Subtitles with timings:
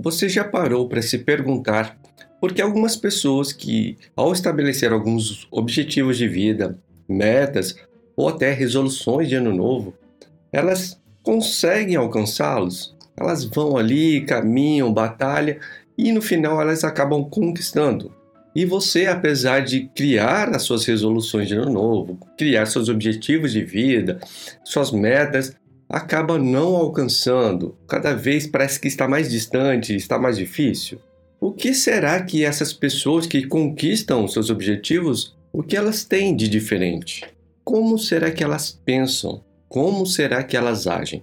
[0.00, 1.98] Você já parou para se perguntar
[2.40, 6.78] por que algumas pessoas que, ao estabelecer alguns objetivos de vida,
[7.08, 7.74] metas
[8.16, 9.92] ou até resoluções de ano novo,
[10.52, 12.96] elas conseguem alcançá-los?
[13.16, 15.56] Elas vão ali, caminham, batalham
[15.96, 18.14] e no final elas acabam conquistando.
[18.54, 23.64] E você, apesar de criar as suas resoluções de ano novo, criar seus objetivos de
[23.64, 24.20] vida,
[24.64, 25.56] suas metas,
[25.88, 27.74] acaba não alcançando.
[27.88, 31.00] Cada vez parece que está mais distante, está mais difícil.
[31.40, 36.48] O que será que essas pessoas que conquistam seus objetivos, o que elas têm de
[36.48, 37.24] diferente?
[37.64, 39.42] Como será que elas pensam?
[39.68, 41.22] Como será que elas agem?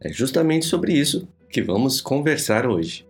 [0.00, 3.06] É justamente sobre isso que vamos conversar hoje.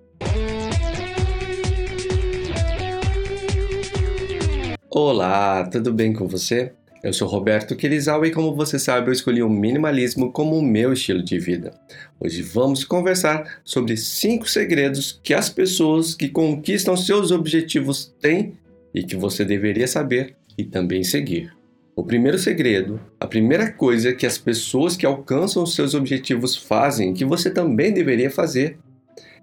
[4.88, 6.72] Olá, tudo bem com você?
[7.04, 10.90] Eu sou Roberto Querizal e, como você sabe, eu escolhi o minimalismo como o meu
[10.90, 11.74] estilo de vida.
[12.18, 18.54] Hoje vamos conversar sobre cinco segredos que as pessoas que conquistam seus objetivos têm
[18.94, 21.52] e que você deveria saber e também seguir.
[21.94, 27.26] O primeiro segredo, a primeira coisa que as pessoas que alcançam seus objetivos fazem, que
[27.26, 28.78] você também deveria fazer,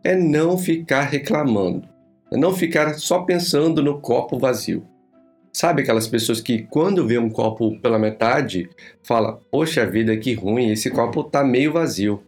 [0.03, 1.87] é não ficar reclamando,
[2.33, 4.83] é não ficar só pensando no copo vazio.
[5.53, 8.69] Sabe aquelas pessoas que quando vê um copo pela metade,
[9.03, 12.23] fala: "Poxa vida, que ruim, esse copo tá meio vazio".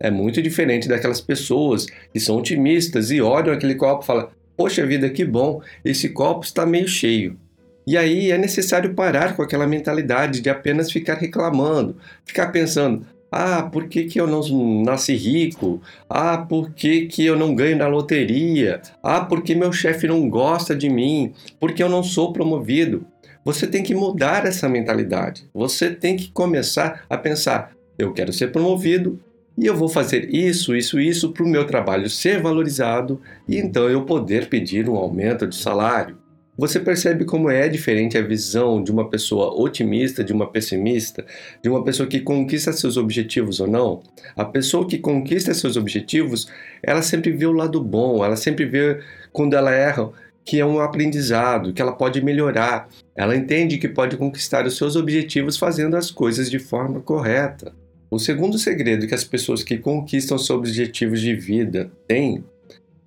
[0.00, 4.86] É muito diferente daquelas pessoas que são otimistas e olham aquele copo e falam: "Poxa
[4.86, 7.38] vida, que bom, esse copo está meio cheio".
[7.86, 13.64] E aí é necessário parar com aquela mentalidade de apenas ficar reclamando, ficar pensando: ah,
[13.64, 14.42] por que, que eu não
[14.82, 15.80] nasci rico?
[16.08, 18.80] Ah, por que, que eu não ganho na loteria?
[19.02, 21.32] Ah, por que meu chefe não gosta de mim?
[21.58, 23.06] Por que eu não sou promovido?
[23.44, 25.48] Você tem que mudar essa mentalidade.
[25.52, 29.20] Você tem que começar a pensar: eu quero ser promovido
[29.58, 33.88] e eu vou fazer isso, isso, isso para o meu trabalho ser valorizado e então
[33.88, 36.18] eu poder pedir um aumento de salário.
[36.58, 41.24] Você percebe como é diferente a visão de uma pessoa otimista, de uma pessimista,
[41.62, 44.02] de uma pessoa que conquista seus objetivos ou não?
[44.34, 46.50] A pessoa que conquista seus objetivos,
[46.82, 49.00] ela sempre vê o lado bom, ela sempre vê
[49.32, 50.10] quando ela erra
[50.46, 52.88] que é um aprendizado, que ela pode melhorar.
[53.14, 57.74] Ela entende que pode conquistar os seus objetivos fazendo as coisas de forma correta.
[58.08, 62.44] O segundo segredo que as pessoas que conquistam seus objetivos de vida têm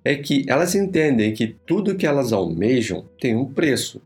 [0.04, 4.00] é que elas entendem que tudo que elas almejam tem um preço.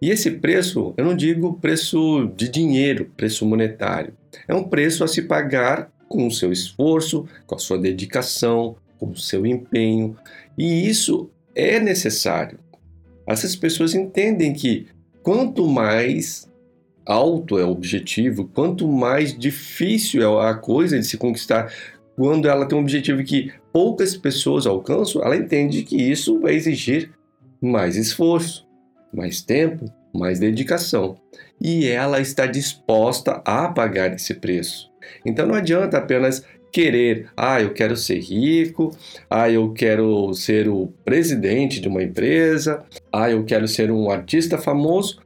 [0.00, 4.14] E esse preço, eu não digo preço de dinheiro, preço monetário.
[4.46, 9.10] É um preço a se pagar com o seu esforço, com a sua dedicação, com
[9.10, 10.16] o seu empenho.
[10.56, 12.58] E isso é necessário.
[13.26, 14.86] Essas pessoas entendem que
[15.22, 16.48] quanto mais
[17.04, 21.72] alto é o objetivo, quanto mais difícil é a coisa de se conquistar,
[22.14, 27.12] quando ela tem um objetivo que poucas pessoas alcançam, ela entende que isso vai exigir
[27.60, 28.66] mais esforço,
[29.14, 31.16] mais tempo, mais dedicação.
[31.60, 34.90] E ela está disposta a pagar esse preço.
[35.24, 38.90] Então não adianta apenas querer, ah, eu quero ser rico,
[39.30, 44.58] ah, eu quero ser o presidente de uma empresa, ah, eu quero ser um artista
[44.58, 45.20] famoso,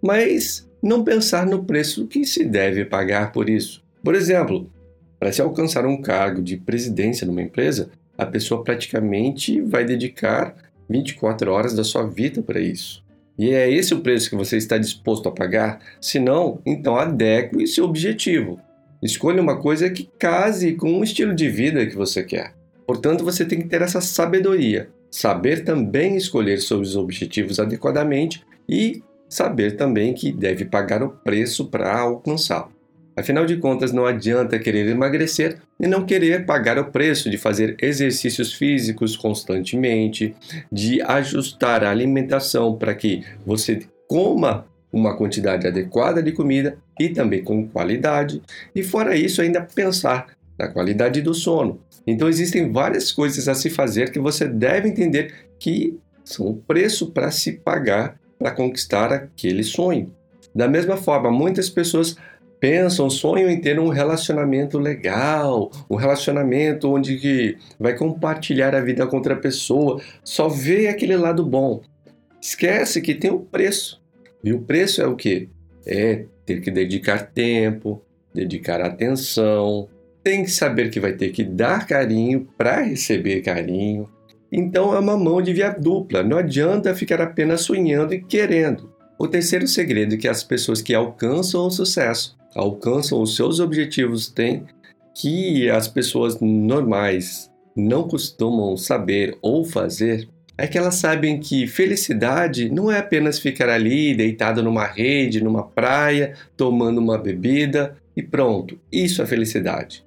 [0.00, 3.82] mas não pensar no preço que se deve pagar por isso.
[4.00, 4.70] Por exemplo,
[5.20, 10.54] para se alcançar um cargo de presidência numa empresa, a pessoa praticamente vai dedicar
[10.88, 13.04] 24 horas da sua vida para isso.
[13.38, 15.80] E é esse o preço que você está disposto a pagar?
[16.00, 18.58] Se não, então adeque seu objetivo.
[19.02, 22.54] Escolha uma coisa que case com o estilo de vida que você quer.
[22.86, 29.76] Portanto, você tem que ter essa sabedoria, saber também escolher seus objetivos adequadamente e saber
[29.76, 32.79] também que deve pagar o preço para alcançá-lo.
[33.20, 37.76] Afinal de contas, não adianta querer emagrecer e não querer pagar o preço de fazer
[37.78, 40.34] exercícios físicos constantemente,
[40.72, 47.44] de ajustar a alimentação para que você coma uma quantidade adequada de comida e também
[47.44, 48.40] com qualidade,
[48.74, 50.28] e fora isso, ainda pensar
[50.58, 51.78] na qualidade do sono.
[52.06, 57.10] Então, existem várias coisas a se fazer que você deve entender que são o preço
[57.10, 60.10] para se pagar para conquistar aquele sonho.
[60.54, 62.16] Da mesma forma, muitas pessoas
[62.60, 69.06] pensam, sonham em ter um relacionamento legal, um relacionamento onde que vai compartilhar a vida
[69.06, 71.80] com outra pessoa, só vê aquele lado bom.
[72.40, 74.00] Esquece que tem um preço.
[74.44, 75.48] E o preço é o que?
[75.86, 78.02] É ter que dedicar tempo,
[78.34, 79.88] dedicar atenção,
[80.22, 84.08] tem que saber que vai ter que dar carinho para receber carinho.
[84.52, 88.92] Então é uma mão de via dupla, não adianta ficar apenas sonhando e querendo.
[89.22, 94.64] O terceiro segredo que as pessoas que alcançam o sucesso alcançam os seus objetivos têm
[95.14, 100.26] que as pessoas normais não costumam saber ou fazer
[100.56, 105.64] é que elas sabem que felicidade não é apenas ficar ali deitado numa rede, numa
[105.64, 108.80] praia, tomando uma bebida e pronto.
[108.90, 110.02] Isso é felicidade.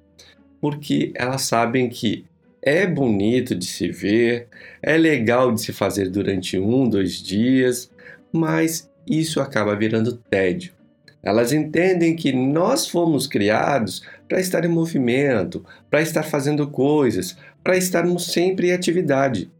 [0.60, 2.24] Porque elas sabem que
[2.60, 4.48] é bonito de se ver,
[4.82, 7.88] é legal de se fazer durante um, dois dias,
[8.32, 10.72] mas isso acaba virando tédio.
[11.22, 17.78] Elas entendem que nós fomos criados para estar em movimento, para estar fazendo coisas, para
[17.78, 19.50] estarmos sempre em atividade.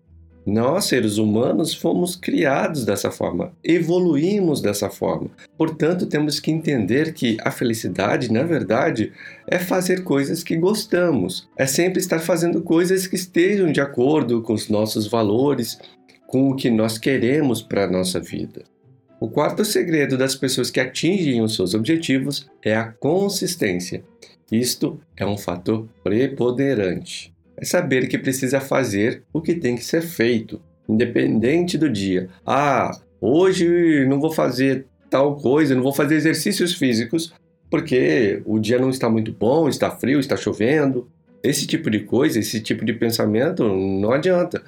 [0.46, 5.30] Nós, seres humanos, fomos criados dessa forma, evoluímos dessa forma.
[5.56, 9.10] Portanto, temos que entender que a felicidade, na verdade,
[9.46, 14.52] é fazer coisas que gostamos, é sempre estar fazendo coisas que estejam de acordo com
[14.52, 15.78] os nossos valores,
[16.26, 18.64] com o que nós queremos para a nossa vida.
[19.24, 24.04] O quarto segredo das pessoas que atingem os seus objetivos é a consistência.
[24.52, 30.02] Isto é um fator preponderante é saber que precisa fazer o que tem que ser
[30.02, 32.28] feito, independente do dia.
[32.44, 37.32] Ah, hoje não vou fazer tal coisa, não vou fazer exercícios físicos
[37.70, 41.08] porque o dia não está muito bom, está frio, está chovendo.
[41.42, 44.62] Esse tipo de coisa, esse tipo de pensamento não adianta.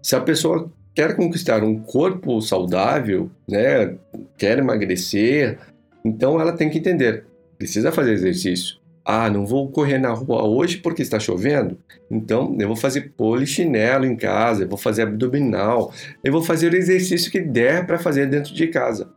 [0.00, 3.94] Se a pessoa quer conquistar um corpo saudável, né,
[4.36, 5.56] quer emagrecer,
[6.04, 7.24] então ela tem que entender,
[7.56, 8.78] precisa fazer exercício.
[9.04, 11.78] Ah, não vou correr na rua hoje porque está chovendo?
[12.10, 15.92] Então eu vou fazer polichinelo em casa, eu vou fazer abdominal,
[16.24, 19.08] eu vou fazer o exercício que der para fazer dentro de casa.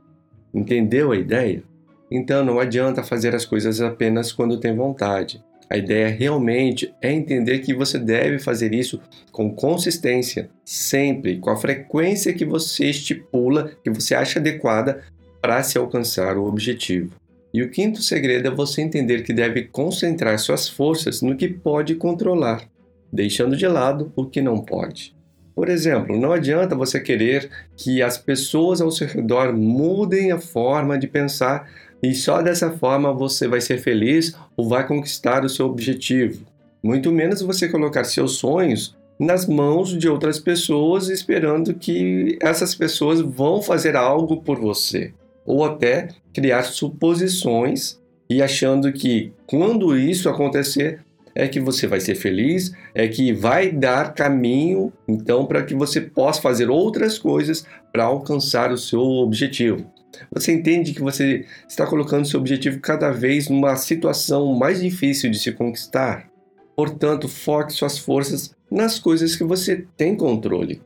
[0.53, 1.63] Entendeu a ideia?
[2.11, 5.43] Então não adianta fazer as coisas apenas quando tem vontade.
[5.71, 8.99] A ideia realmente é entender que você deve fazer isso
[9.31, 15.01] com consistência, sempre, com a frequência que você estipula, que você acha adequada
[15.41, 17.15] para se alcançar o objetivo.
[17.53, 21.95] E o quinto segredo é você entender que deve concentrar suas forças no que pode
[21.95, 22.67] controlar,
[23.09, 25.15] deixando de lado o que não pode.
[25.55, 30.97] Por exemplo, não adianta você querer que as pessoas ao seu redor mudem a forma
[30.97, 31.69] de pensar
[32.01, 36.45] e só dessa forma você vai ser feliz ou vai conquistar o seu objetivo.
[36.81, 43.21] Muito menos você colocar seus sonhos nas mãos de outras pessoas esperando que essas pessoas
[43.21, 45.13] vão fazer algo por você
[45.45, 47.99] ou até criar suposições
[48.29, 51.01] e achando que quando isso acontecer
[51.33, 56.01] é que você vai ser feliz, é que vai dar caminho então para que você
[56.01, 59.85] possa fazer outras coisas para alcançar o seu objetivo.
[60.33, 65.39] Você entende que você está colocando seu objetivo cada vez numa situação mais difícil de
[65.39, 66.29] se conquistar?
[66.75, 70.81] Portanto, foque suas forças nas coisas que você tem controle.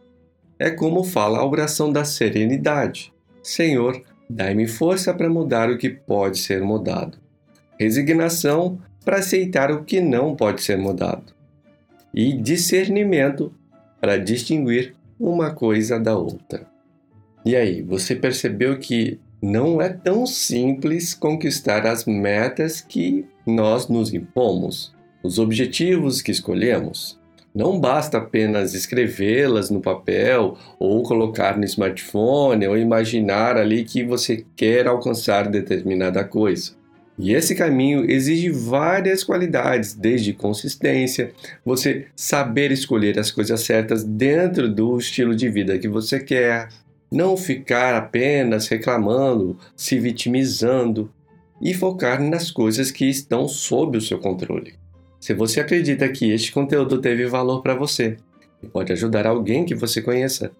[0.57, 3.12] É como fala a oração da serenidade.
[3.41, 7.18] Senhor, Dai-me força para mudar o que pode ser mudado.
[7.80, 11.33] Resignação para aceitar o que não pode ser mudado.
[12.13, 13.53] E discernimento
[14.01, 16.67] para distinguir uma coisa da outra.
[17.45, 24.13] E aí, você percebeu que não é tão simples conquistar as metas que nós nos
[24.13, 27.19] impomos, os objetivos que escolhemos?
[27.53, 34.43] Não basta apenas escrevê-las no papel ou colocar no smartphone ou imaginar ali que você
[34.57, 36.73] quer alcançar determinada coisa.
[37.17, 41.31] E esse caminho exige várias qualidades, desde consistência,
[41.63, 46.67] você saber escolher as coisas certas dentro do estilo de vida que você quer,
[47.10, 51.10] não ficar apenas reclamando, se vitimizando
[51.62, 54.74] e focar nas coisas que estão sob o seu controle.
[55.19, 58.17] Se você acredita que este conteúdo teve valor para você
[58.62, 60.51] e pode ajudar alguém que você conheça,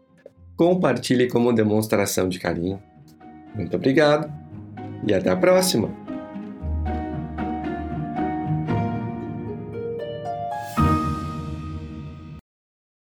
[0.56, 2.82] compartilhe como demonstração de carinho.
[3.54, 4.32] Muito obrigado
[5.06, 6.05] e até a próxima!